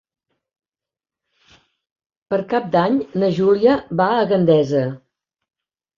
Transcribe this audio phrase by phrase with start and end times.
[2.31, 4.85] Per Cap d'Any na Júlia va a Gandesa.